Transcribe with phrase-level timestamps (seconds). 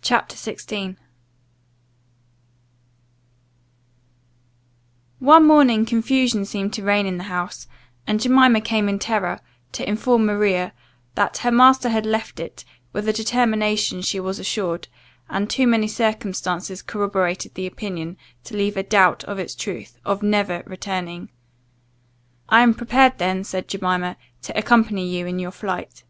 [0.00, 0.96] CHAPTER 16
[5.20, 7.68] ONE morning confusion seemed to reign in the house,
[8.06, 9.40] and Jemima came in terror,
[9.72, 10.72] to inform Maria,
[11.16, 12.64] "that her master had left it,
[12.94, 14.88] with a determination, she was assured
[15.28, 20.22] (and too many circumstances corroborated the opinion, to leave a doubt of its truth) of
[20.22, 21.28] never returning.
[22.48, 26.04] I am prepared then," said Jemima, "to accompany you in your flight."